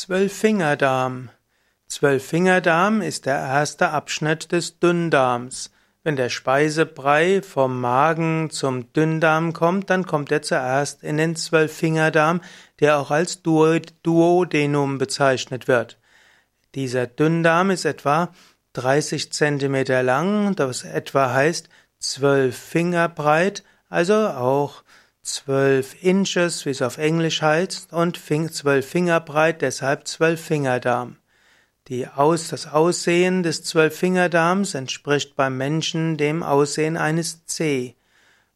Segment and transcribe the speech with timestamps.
[0.00, 1.28] Zwölffingerdarm.
[1.86, 5.72] Zwölffingerdarm ist der erste Abschnitt des Dünndarms.
[6.02, 12.40] Wenn der Speisebrei vom Magen zum Dünndarm kommt, dann kommt er zuerst in den Zwölffingerdarm,
[12.80, 15.98] der auch als Duodenum bezeichnet wird.
[16.74, 18.32] Dieser Dünndarm ist etwa
[18.72, 24.82] 30 Zentimeter lang, das etwa heißt zwölf Finger breit, also auch
[25.34, 31.16] zwölf Inches, wie es auf Englisch heißt, und zwölf Finger breit, deshalb zwölf Fingerdarm.
[31.88, 37.96] Die Aus, das Aussehen des Zwölffingerdarms entspricht beim Menschen dem Aussehen eines C.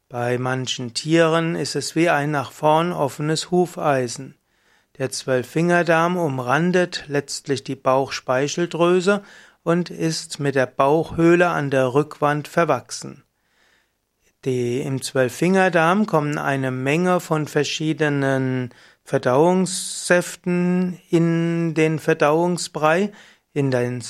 [0.09, 4.37] Bei manchen Tieren ist es wie ein nach vorn offenes Hufeisen.
[4.99, 9.25] Der Zwölffingerdarm umrandet letztlich die Bauchspeicheldrüse
[9.65, 13.24] und ist mit der Bauchhöhle an der Rückwand verwachsen.
[14.45, 18.71] Die, Im Zwölffingerdarm kommen eine Menge von verschiedenen
[19.03, 23.11] Verdauungssäften in den Verdauungsbrei.
[23.55, 24.03] In den,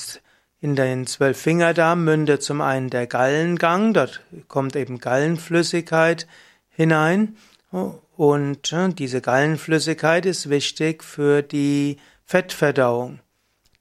[0.61, 6.27] in den Zwölffingerdarm mündet zum einen der Gallengang, dort kommt eben Gallenflüssigkeit
[6.69, 7.37] hinein
[8.17, 13.21] und diese Gallenflüssigkeit ist wichtig für die Fettverdauung.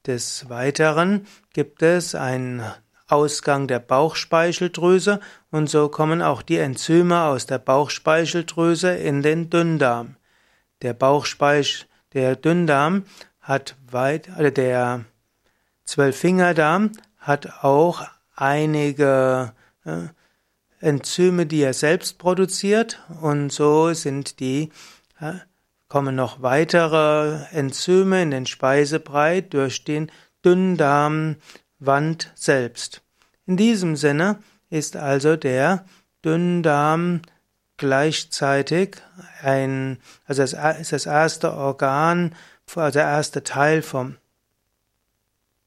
[0.06, 2.62] Des Weiteren gibt es einen
[3.06, 10.16] Ausgang der Bauchspeicheldrüse und so kommen auch die Enzyme aus der Bauchspeicheldrüse in den Dünndarm.
[10.82, 13.04] Der Bauchspeich, der Dünndarm
[13.40, 15.04] hat weit, also der
[15.84, 19.52] Zwölffingerdarm hat auch einige
[19.84, 20.08] äh,
[20.80, 24.70] Enzyme, die er selbst produziert und so sind die
[25.20, 25.34] äh,
[25.88, 30.10] kommen noch weitere Enzyme in den Speisebrei durch den
[30.44, 31.36] Dünndarm
[31.86, 33.02] Wand selbst.
[33.46, 34.38] In diesem Sinne
[34.70, 35.84] ist also der
[36.24, 37.22] Dünndarm
[37.76, 38.96] gleichzeitig
[39.42, 42.34] ein, also es ist das erste Organ,
[42.74, 44.16] also der erste Teil vom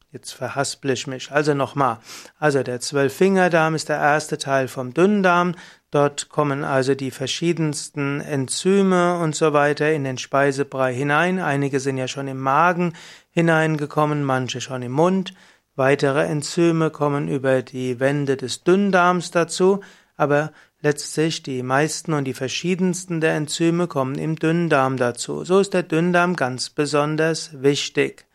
[0.10, 1.32] Jetzt verhaspel ich mich.
[1.32, 2.00] Also nochmal.
[2.40, 5.54] Also der Zwölffingerdarm ist der erste Teil vom Dünndarm.
[5.92, 11.40] Dort kommen also die verschiedensten Enzyme und so weiter in den Speisebrei hinein.
[11.40, 12.94] Einige sind ja schon im Magen
[13.32, 15.34] hineingekommen, manche schon im Mund.
[15.78, 19.82] Weitere Enzyme kommen über die Wände des Dünndarms dazu,
[20.16, 20.52] aber
[20.82, 25.46] letztlich die meisten und die verschiedensten der Enzyme kommen im Dünndarm dazu.
[25.46, 28.26] So ist der Dünndarm ganz besonders wichtig.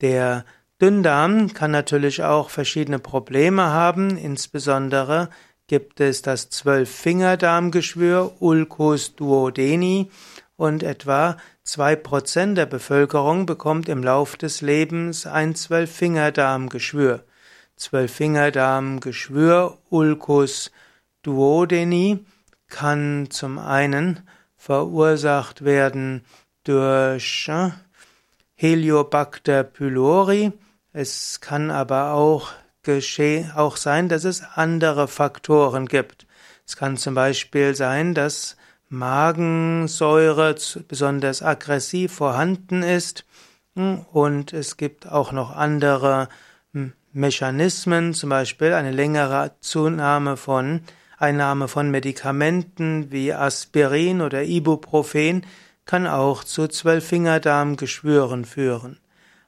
[0.00, 0.46] Der
[0.80, 5.28] Dünndarm kann natürlich auch verschiedene Probleme haben, insbesondere
[5.66, 10.10] gibt es das Zwölffingerdarmgeschwür Ulcus duodeni
[10.56, 11.36] und etwa
[11.66, 17.24] Zwei Prozent der Bevölkerung bekommt im Lauf des Lebens ein Zwölffingerdarmgeschwür.
[17.76, 20.70] Zwölffingerdarmgeschwür Ulcus
[21.22, 22.22] duodeni
[22.68, 26.26] kann zum einen verursacht werden
[26.64, 27.70] durch äh,
[28.54, 30.52] Heliobacter pylori.
[30.92, 36.26] Es kann aber auch geschehen, auch sein, dass es andere Faktoren gibt.
[36.66, 38.58] Es kann zum Beispiel sein, dass
[38.88, 40.54] Magensäure
[40.88, 43.24] besonders aggressiv vorhanden ist.
[43.74, 46.28] Hm, und es gibt auch noch andere
[46.72, 50.80] hm, Mechanismen, zum Beispiel eine längere Zunahme von
[51.18, 55.46] Einnahme von Medikamenten wie Aspirin oder Ibuprofen
[55.86, 59.00] kann auch zu Zwölffingerdarmgeschwüren führen.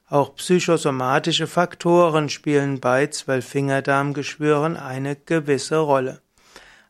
[0.09, 6.21] Auch psychosomatische Faktoren spielen bei Zwölffingerdarmgeschwüren eine gewisse Rolle.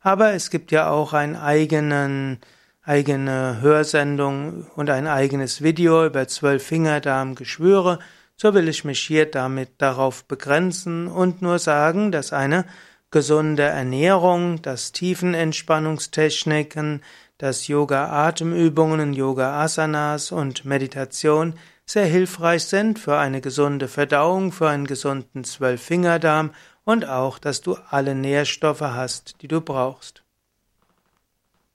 [0.07, 2.39] Aber es gibt ja auch einen eigenen,
[2.81, 7.99] eigene Hörsendung und ein eigenes Video über zwölf Fingerdarmgeschwüre.
[8.37, 12.63] So will ich mich hier damit darauf begrenzen und nur sagen, dass eine
[13.11, 17.03] gesunde Ernährung, dass Tiefenentspannungstechniken,
[17.37, 25.43] dass Yoga-Atemübungen, Yoga-Asanas und Meditation sehr hilfreich sind für eine gesunde Verdauung, für einen gesunden
[25.43, 26.51] Zwölffingerdarm
[26.87, 30.23] und auch, dass du alle Nährstoffe hast, die du brauchst.